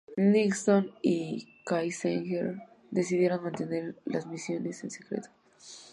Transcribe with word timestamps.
Nixon 0.17 0.89
y 1.03 1.17
Kissinger 1.63 2.55
decidieron 2.89 3.43
mantener 3.43 4.01
las 4.05 4.25
misiones 4.25 4.83
en 4.83 4.89
secreto. 4.89 5.29